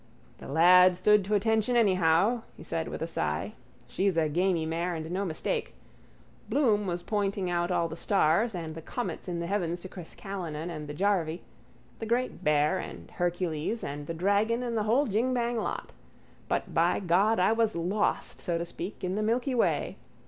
—The 0.39 0.47
lad 0.47 0.97
stood 0.97 1.23
to 1.25 1.35
attention 1.35 1.75
anyhow, 1.77 2.41
he 2.57 2.63
said 2.63 2.87
with 2.87 3.03
a 3.03 3.05
sigh. 3.07 3.53
She's 3.87 4.17
a 4.17 4.29
gamey 4.29 4.65
mare 4.65 4.95
and 4.95 5.11
no 5.11 5.23
mistake. 5.25 5.75
Bloom 6.49 6.87
was 6.87 7.03
pointing 7.03 7.51
out 7.51 7.69
all 7.69 7.87
the 7.87 7.95
stars 7.95 8.55
and 8.55 8.73
the 8.73 8.81
comets 8.81 9.27
in 9.27 9.37
the 9.37 9.45
heavens 9.45 9.79
to 9.81 9.87
Chris 9.87 10.15
Callinan 10.15 10.71
and 10.71 10.87
the 10.87 10.95
jarvey: 10.95 11.43
the 11.99 12.07
great 12.07 12.43
bear 12.43 12.79
and 12.79 13.11
Hercules 13.11 13.83
and 13.83 14.07
the 14.07 14.15
dragon, 14.15 14.63
and 14.63 14.75
the 14.75 14.81
whole 14.85 15.05
jingbang 15.05 15.57
lot. 15.57 15.93
But, 16.47 16.73
by 16.73 16.99
God, 16.99 17.37
I 17.39 17.51
was 17.51 17.75
lost, 17.75 18.39
so 18.39 18.57
to 18.57 18.65
speak, 18.65 19.03
in 19.03 19.13
the 19.13 19.21
milky 19.21 19.53
way. 19.53 19.97